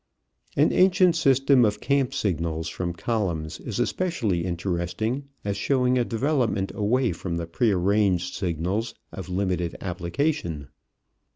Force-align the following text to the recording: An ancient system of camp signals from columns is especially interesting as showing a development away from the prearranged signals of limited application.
An 0.57 0.71
ancient 0.73 1.15
system 1.15 1.63
of 1.63 1.79
camp 1.79 2.11
signals 2.15 2.67
from 2.67 2.91
columns 2.91 3.59
is 3.59 3.79
especially 3.79 4.45
interesting 4.45 5.25
as 5.45 5.57
showing 5.57 5.99
a 5.99 6.03
development 6.03 6.71
away 6.73 7.11
from 7.11 7.37
the 7.37 7.45
prearranged 7.45 8.33
signals 8.33 8.95
of 9.11 9.29
limited 9.29 9.75
application. 9.79 10.69